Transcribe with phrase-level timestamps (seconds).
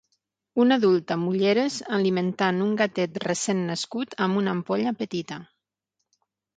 [0.61, 5.43] Un adult amb ulleres alimentant un gatet recent nascut amb una ampolla petita